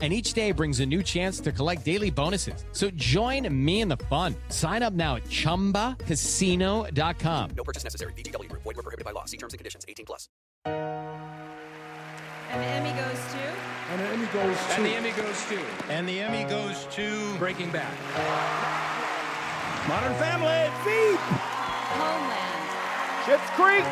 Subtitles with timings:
[0.00, 2.64] And each day brings a new chance to collect daily bonuses.
[2.72, 4.34] So join me in the fun.
[4.48, 7.50] Sign up now at chumbacasino.com.
[7.54, 8.14] No purchase necessary.
[8.14, 8.62] VGW Group.
[8.62, 9.26] Void were prohibited by law.
[9.26, 9.84] See terms and conditions.
[9.86, 10.30] 18 plus.
[12.52, 13.38] And the Emmy goes to
[13.92, 14.74] And the Emmy goes to.
[14.74, 15.58] And the Emmy goes to
[15.88, 17.92] And the Emmy goes to Breaking Bad.
[19.86, 20.68] Modern Family.
[20.84, 21.20] Veep.
[22.00, 22.64] Homeland.
[23.24, 23.84] Schitt's Creek.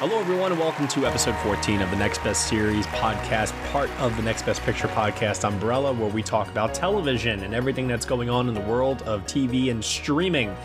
[0.00, 4.16] Hello, everyone, and welcome to episode 14 of the Next Best Series podcast, part of
[4.16, 8.30] the Next Best Picture podcast umbrella, where we talk about television and everything that's going
[8.30, 10.56] on in the world of TV and streaming.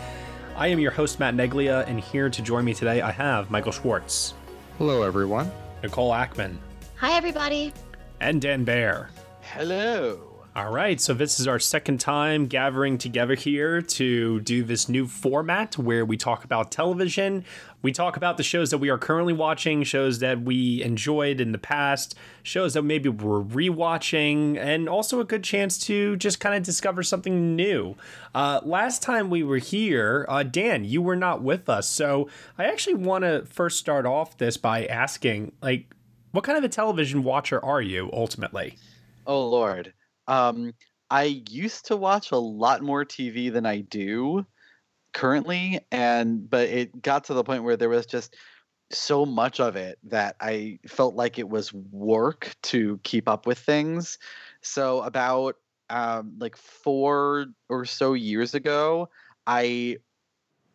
[0.56, 3.72] I am your host, Matt Neglia, and here to join me today, I have Michael
[3.72, 4.32] Schwartz,
[4.78, 5.50] Hello, everyone.
[5.82, 6.56] Nicole Ackman,
[6.96, 7.74] Hi, everybody.
[8.20, 9.10] and Dan Bayer.
[9.42, 10.35] Hello.
[10.56, 15.06] All right, so this is our second time gathering together here to do this new
[15.06, 17.44] format where we talk about television.
[17.82, 21.52] We talk about the shows that we are currently watching, shows that we enjoyed in
[21.52, 26.54] the past, shows that maybe we're rewatching, and also a good chance to just kind
[26.54, 27.94] of discover something new.
[28.34, 32.64] Uh, last time we were here, uh, Dan, you were not with us, so I
[32.64, 35.94] actually want to first start off this by asking, like,
[36.30, 38.78] what kind of a television watcher are you ultimately?
[39.26, 39.92] Oh Lord.
[40.28, 40.72] Um,
[41.10, 44.44] I used to watch a lot more TV than I do
[45.12, 48.36] currently, and but it got to the point where there was just
[48.92, 53.58] so much of it that I felt like it was work to keep up with
[53.58, 54.18] things.
[54.62, 55.56] So about
[55.90, 59.08] um, like four or so years ago,
[59.46, 59.98] I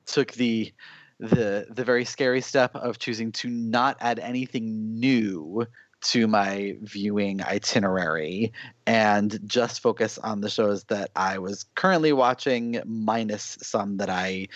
[0.05, 0.73] took the
[1.19, 5.66] the the very scary step of choosing to not add anything new
[6.02, 8.52] to my viewing itinerary
[8.88, 14.47] and just focus on the shows that I was currently watching minus some that I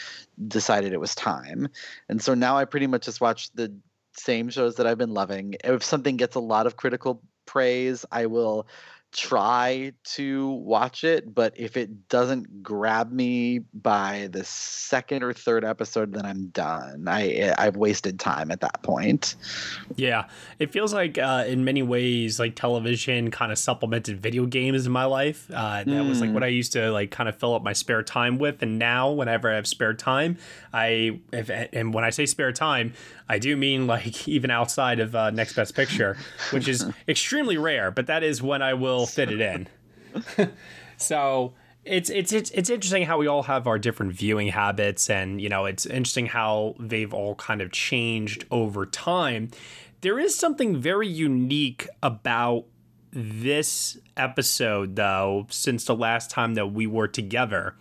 [0.48, 1.68] decided it was time.
[2.10, 3.74] And so now I pretty much just watch the
[4.18, 5.56] same shows that I've been loving.
[5.64, 8.68] If something gets a lot of critical praise, I will
[9.16, 15.64] try to watch it, but if it doesn't grab me by the second or third
[15.64, 17.06] episode, then I'm done.
[17.08, 19.36] I I've wasted time at that point.
[19.96, 20.26] Yeah,
[20.60, 24.92] it feels like uh, in many ways, like television kind of supplemented video games in
[24.92, 25.50] my life.
[25.54, 28.04] Uh, that was like what I used to like kind of fill up my spare
[28.04, 30.38] time with, and now whenever I have spare time,
[30.74, 32.94] I if, and when I say spare time,
[33.30, 36.18] I do mean like even outside of uh, Next Best Picture,
[36.52, 39.68] which is extremely rare, but that is when I will fit it in.
[40.98, 41.54] so
[41.86, 45.50] it's it's it's it's interesting how we all have our different viewing habits, and you
[45.50, 49.52] know it's interesting how they've all kind of changed over time.
[50.02, 52.66] There is something very unique about
[53.12, 57.76] this episode, though, since the last time that we were together.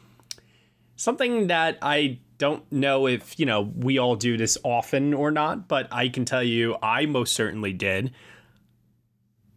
[0.97, 5.67] Something that I don't know if you know we all do this often or not,
[5.67, 8.13] but I can tell you I most certainly did.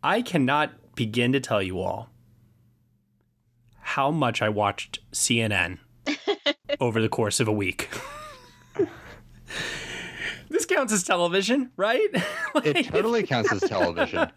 [0.02, 2.10] I cannot begin to tell you all
[3.80, 5.78] how much I watched CNN
[6.82, 7.90] over the course of a week.
[10.50, 12.10] this counts as television, right?
[12.66, 14.30] It totally counts as television.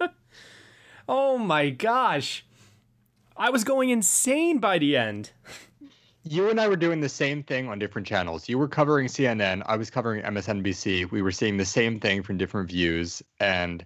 [1.09, 2.45] oh my gosh.
[3.37, 5.33] I was going insane by the end.
[6.23, 8.49] You and I were doing the same thing on different channels.
[8.49, 11.11] You were covering CNN, I was covering MSNBC.
[11.11, 13.85] We were seeing the same thing from different views, and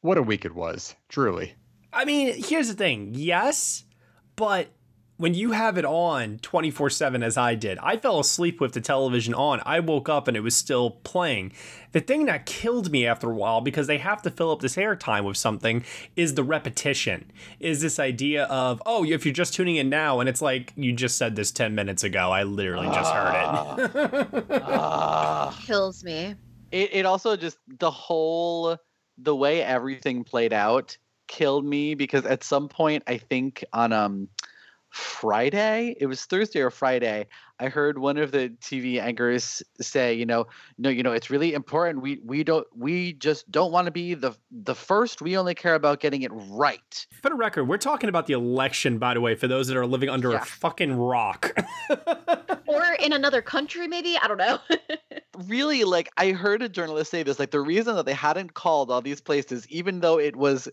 [0.00, 1.54] what a week it was, truly.
[1.96, 3.12] I mean, here's the thing.
[3.14, 3.84] Yes,
[4.36, 4.68] but
[5.16, 8.82] when you have it on 24 7 as I did, I fell asleep with the
[8.82, 9.62] television on.
[9.64, 11.52] I woke up and it was still playing.
[11.92, 14.76] The thing that killed me after a while, because they have to fill up this
[14.76, 15.84] airtime with something,
[16.16, 17.30] is the repetition.
[17.60, 20.92] Is this idea of, oh, if you're just tuning in now, and it's like, you
[20.92, 22.30] just said this 10 minutes ago.
[22.30, 24.50] I literally just heard it.
[24.52, 24.52] Ah.
[24.68, 25.62] Ah.
[25.64, 26.34] Kills me.
[26.72, 28.76] It it also just the whole
[29.16, 34.28] the way everything played out killed me because at some point I think on um
[34.90, 37.26] Friday, it was Thursday or Friday,
[37.60, 40.46] I heard one of the TV anchors say, you know,
[40.78, 42.00] no, you know, it's really important.
[42.02, 45.20] We we don't we just don't want to be the the first.
[45.20, 47.06] We only care about getting it right.
[47.20, 49.86] For the record, we're talking about the election, by the way, for those that are
[49.86, 50.42] living under Yeah.
[50.42, 51.54] a fucking rock.
[52.68, 54.18] Or in another country, maybe?
[54.20, 54.58] I don't know.
[55.46, 58.90] Really, like I heard a journalist say this, like the reason that they hadn't called
[58.90, 60.66] all these places, even though it was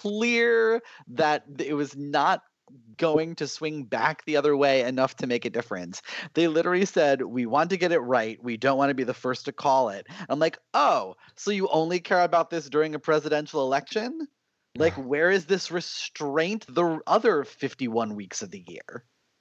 [0.00, 2.42] clear that it was not
[2.96, 6.02] going to swing back the other way enough to make a difference.
[6.34, 8.42] They literally said, We want to get it right.
[8.42, 10.06] We don't want to be the first to call it.
[10.28, 14.28] I'm like, Oh, so you only care about this during a presidential election?
[14.76, 19.04] Like, where is this restraint the other 51 weeks of the year?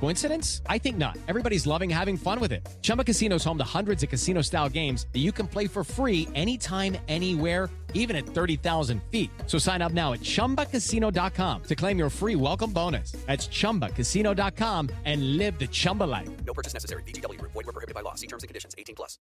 [0.00, 0.62] Coincidence?
[0.66, 1.16] I think not.
[1.28, 2.68] Everybody's loving having fun with it.
[2.82, 5.84] Chumba Casino is home to hundreds of casino style games that you can play for
[5.84, 9.30] free anytime, anywhere, even at 30,000 feet.
[9.46, 13.12] So sign up now at chumbacasino.com to claim your free welcome bonus.
[13.26, 16.28] That's chumbacasino.com and live the Chumba life.
[16.44, 17.02] No purchase necessary.
[17.04, 17.52] VGW Group.
[17.52, 18.14] Void were prohibited by law.
[18.14, 18.74] See terms and conditions.
[18.76, 19.18] 18 plus.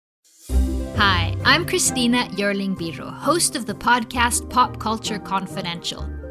[0.97, 6.24] Hi, I'm Christina Yerling Biro, host of the podcast Pop Culture Confidential.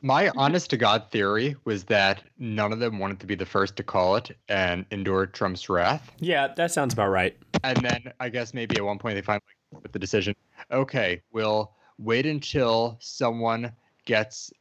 [0.00, 3.76] My honest to God theory was that none of them wanted to be the first
[3.76, 6.12] to call it and endure Trump's wrath.
[6.20, 7.36] Yeah, that sounds about right.
[7.64, 9.42] And then I guess maybe at one point they finally
[9.82, 10.34] with the decision,
[10.70, 13.72] okay, we'll wait until someone
[14.04, 14.52] gets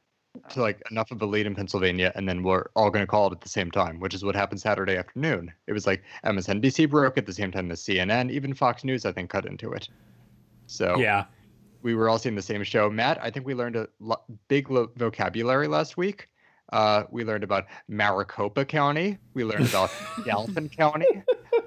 [0.49, 3.27] to like enough of a lead in Pennsylvania, and then we're all going to call
[3.27, 5.51] it at the same time, which is what happened Saturday afternoon.
[5.67, 9.11] It was like MSNBC broke at the same time as CNN, even Fox News, I
[9.11, 9.89] think, cut into it.
[10.67, 11.25] So Yeah.
[11.81, 12.89] We were all seeing the same show.
[12.89, 16.27] Matt, I think we learned a lo- big lo- vocabulary last week.
[16.73, 19.17] Uh, we learned about Maricopa County.
[19.33, 19.89] We learned about
[20.25, 21.07] Galvin County,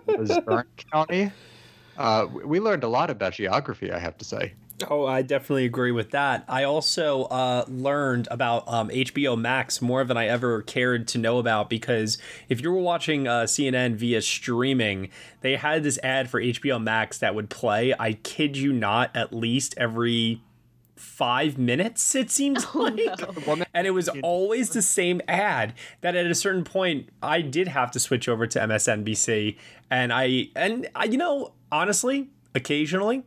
[0.07, 1.31] Luzerne County.
[1.97, 4.55] Uh, we learned a lot about geography, I have to say.
[4.89, 6.45] Oh, I definitely agree with that.
[6.49, 11.39] I also uh, learned about um, HBO Max more than I ever cared to know
[11.39, 12.19] about because
[12.49, 15.11] if you were watching uh, CNN via streaming,
[15.41, 19.33] they had this ad for HBO Max that would play, I kid you not, at
[19.33, 20.43] least every
[20.97, 22.99] five minutes, it seems like.
[23.75, 27.91] And it was always the same ad that at a certain point I did have
[27.93, 29.57] to switch over to MSNBC.
[29.91, 33.25] And I, and I, you know, honestly, occasionally,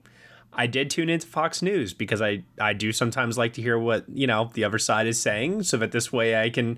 [0.55, 4.05] I did tune into Fox News because I, I do sometimes like to hear what,
[4.07, 6.77] you know, the other side is saying so that this way I can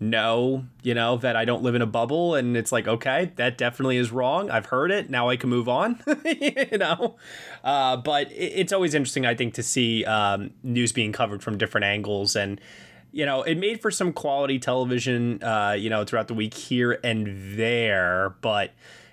[0.00, 3.56] know, you know, that I don't live in a bubble and it's like, okay, that
[3.56, 4.50] definitely is wrong.
[4.50, 5.08] I've heard it.
[5.08, 7.16] Now I can move on, you know?
[7.62, 11.56] Uh, but it, it's always interesting, I think, to see um, news being covered from
[11.56, 12.60] different angles and,
[13.12, 16.98] you know, it made for some quality television, uh, you know, throughout the week here
[17.04, 18.72] and there, but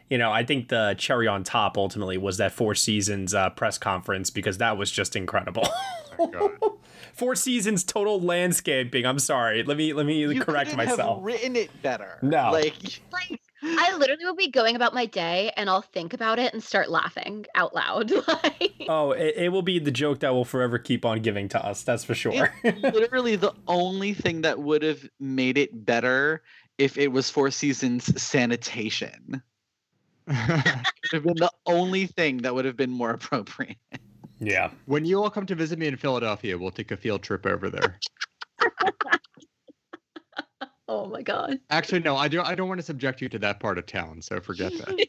[0.10, 3.78] you know, I think the cherry on top ultimately was that Four Seasons uh, press
[3.78, 5.68] conference because that was just incredible.
[7.14, 9.06] Four Seasons total landscaping.
[9.06, 9.64] I'm sorry.
[9.64, 11.18] Let me let me You correct myself.
[11.18, 12.18] Have written it better.
[12.22, 12.52] No.
[12.52, 16.54] Like Like, I literally will be going about my day and I'll think about it
[16.54, 18.12] and start laughing out loud.
[18.28, 21.66] like, Oh, it, it will be the joke that will forever keep on giving to
[21.66, 21.84] us.
[21.84, 22.54] That's for sure.
[22.64, 26.42] it's literally the only thing that would have made it better
[26.78, 29.44] if it was Four Seasons sanitation.
[31.12, 33.78] It would have been the only thing that would have been more appropriate.
[34.40, 34.70] yeah.
[34.86, 37.70] when you all come to visit me in Philadelphia, we'll take a field trip over
[37.70, 38.00] there.
[40.88, 41.60] oh my god.
[41.70, 42.42] Actually, no, I do.
[42.42, 45.08] I don't want to subject you to that part of town, so forget that.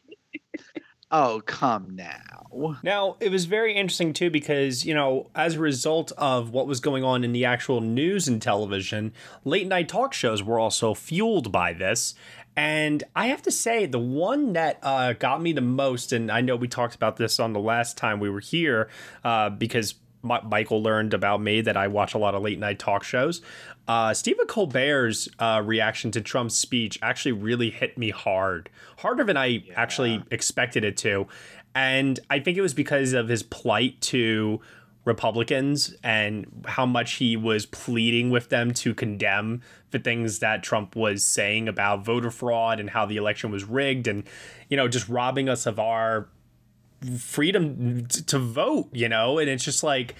[1.13, 2.77] Oh, come now.
[2.83, 6.79] Now, it was very interesting too because, you know, as a result of what was
[6.79, 9.11] going on in the actual news and television,
[9.43, 12.15] late night talk shows were also fueled by this.
[12.55, 16.41] And I have to say, the one that uh, got me the most, and I
[16.41, 18.89] know we talked about this on the last time we were here,
[19.23, 22.79] uh, because Mi- Michael learned about me that I watch a lot of late night
[22.79, 23.41] talk shows.
[23.87, 29.37] Uh, Stephen Colbert's uh, reaction to Trump's speech actually really hit me hard, harder than
[29.37, 31.27] I actually expected it to.
[31.73, 34.59] And I think it was because of his plight to
[35.03, 40.95] Republicans and how much he was pleading with them to condemn the things that Trump
[40.95, 44.23] was saying about voter fraud and how the election was rigged and,
[44.69, 46.29] you know, just robbing us of our
[47.17, 49.39] freedom to vote, you know?
[49.39, 50.15] And it's just like,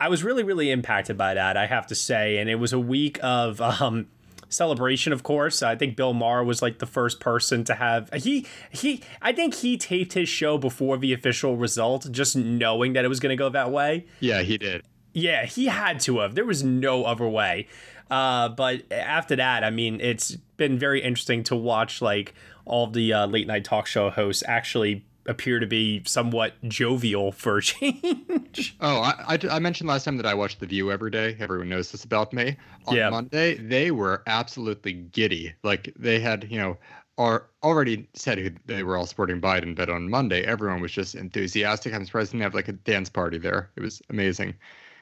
[0.00, 2.38] I was really, really impacted by that, I have to say.
[2.38, 4.08] And it was a week of, um,
[4.48, 5.62] celebration of course.
[5.62, 9.54] I think bill maher was like the first person to have he he i think
[9.54, 13.36] he taped his show before the official result just knowing that it was going to
[13.36, 14.06] go that way.
[14.20, 14.84] Yeah, he did.
[15.12, 16.34] yeah he had to have.
[16.34, 17.68] There was no other way.
[18.10, 22.34] Uh, but after that i mean it's been very interesting to watch like
[22.66, 27.58] all the uh, late night talk show hosts actually appear to be somewhat jovial for
[27.58, 27.62] a
[28.14, 31.36] change Oh, I, I, I mentioned last time that I watch The View every day.
[31.40, 32.56] Everyone knows this about me.
[32.86, 33.10] On Yeah.
[33.10, 35.54] Monday, they were absolutely giddy.
[35.62, 36.76] Like they had, you know,
[37.16, 41.14] are already said who they were all supporting Biden, but on Monday, everyone was just
[41.14, 41.94] enthusiastic.
[41.94, 43.70] I'm surprised they didn't have like a dance party there.
[43.76, 44.54] It was amazing.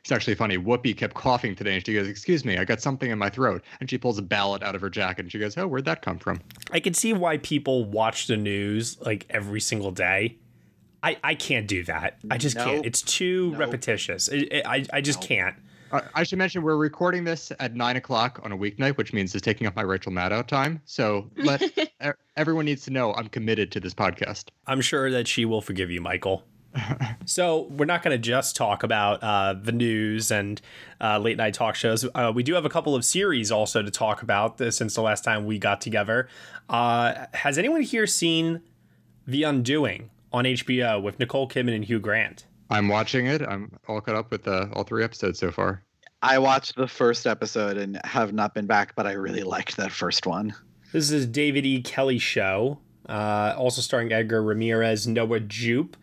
[0.02, 0.58] It's actually funny.
[0.58, 3.62] Whoopi kept coughing today, and she goes, "Excuse me, I got something in my throat."
[3.78, 6.02] And she pulls a ballot out of her jacket, and she goes, "Oh, where'd that
[6.02, 6.40] come from?"
[6.72, 10.38] I can see why people watch the news like every single day.
[11.04, 12.18] I, I can't do that.
[12.30, 12.84] I just can't.
[12.86, 14.26] It's too repetitious.
[14.28, 15.54] It, it- I, I just can't.
[15.92, 19.32] I I should mention we're recording this at nine o'clock on a weeknight, which means
[19.36, 20.80] it's taking up my Rachel Maddow time.
[20.84, 21.62] So let
[22.36, 24.46] everyone needs to know I'm committed to this podcast.
[24.66, 26.42] I'm sure that she will forgive you, Michael.
[27.26, 30.60] so we're not going to just talk about uh, the news and
[31.00, 32.06] uh, late night talk shows.
[32.14, 35.02] Uh, we do have a couple of series also to talk about this since the
[35.02, 36.28] last time we got together.
[36.68, 38.62] Uh, has anyone here seen
[39.26, 42.46] The Undoing on HBO with Nicole Kidman and Hugh Grant?
[42.70, 43.42] I'm watching it.
[43.42, 45.82] I'm all caught up with uh, all three episodes so far.
[46.22, 49.90] I watched the first episode and have not been back, but I really liked that
[49.90, 50.54] first one.
[50.92, 51.82] This is David E.
[51.82, 55.96] Kelley show, uh, also starring Edgar Ramirez, Noah Jupe,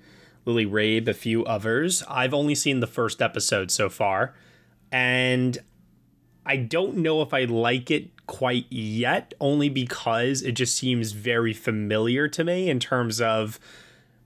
[0.50, 2.04] Lily Rabe, a few others.
[2.08, 4.34] I've only seen the first episode so far,
[4.92, 5.58] and
[6.46, 11.54] I don't know if I like it quite yet, only because it just seems very
[11.54, 13.60] familiar to me in terms of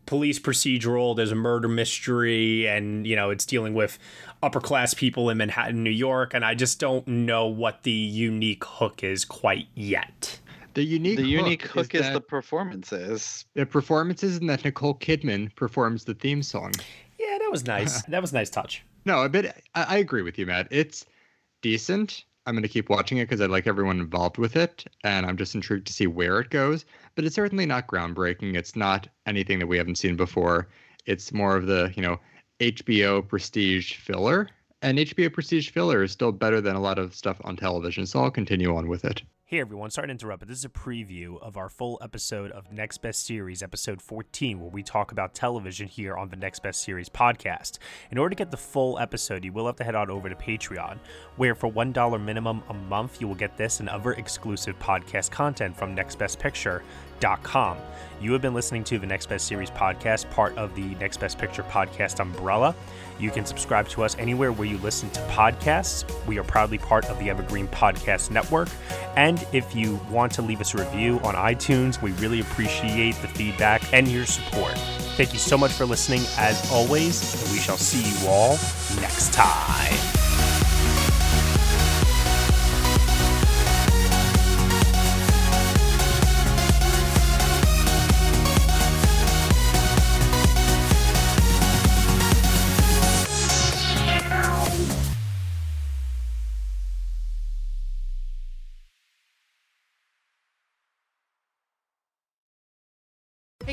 [0.05, 1.13] police procedural.
[1.13, 3.99] There's a murder mystery, and you know it's dealing with
[4.41, 8.63] upper class people in Manhattan, New York, and I just don't know what the unique
[8.63, 10.39] hook is quite yet.
[10.73, 13.45] The unique The unique hook, hook is, that the performances.
[13.53, 16.73] the performances and that Nicole Kidman performs the theme song.
[17.19, 18.01] Yeah, that was nice.
[18.07, 18.83] that was a nice touch.
[19.05, 19.63] No, a bit.
[19.75, 20.67] I, I agree with you, Matt.
[20.71, 21.05] It's
[21.61, 22.25] decent.
[22.45, 25.37] I'm going to keep watching it because I like everyone involved with it, and I'm
[25.37, 26.85] just intrigued to see where it goes.
[27.15, 28.55] But it's certainly not groundbreaking.
[28.55, 30.67] It's not anything that we haven't seen before.
[31.05, 32.19] It's more of the you know
[32.59, 34.49] HBO prestige filler,
[34.81, 38.05] and HBO prestige filler is still better than a lot of stuff on television.
[38.05, 39.21] So I'll continue on with it.
[39.45, 42.71] Hey everyone, sorry to interrupt, but this is a preview of our full episode of
[42.71, 46.81] Next Best Series, episode 14, where we talk about television here on the Next Best
[46.81, 47.77] Series podcast.
[48.09, 50.35] In order to get the full episode, you will have to head on over to
[50.35, 50.97] Patreon,
[51.35, 55.75] where for $1 minimum a month, you will get this and other exclusive podcast content
[55.75, 57.77] from nextbestpicture.com.
[58.21, 61.37] You have been listening to the Next Best Series podcast, part of the Next Best
[61.37, 62.73] Picture podcast umbrella.
[63.19, 66.05] You can subscribe to us anywhere where you listen to podcasts.
[66.25, 68.69] We are proudly part of the Evergreen Podcast Network.
[69.15, 73.27] And if you want to leave us a review on iTunes, we really appreciate the
[73.27, 74.77] feedback and your support.
[75.15, 78.57] Thank you so much for listening, as always, and we shall see you all
[78.99, 80.22] next time.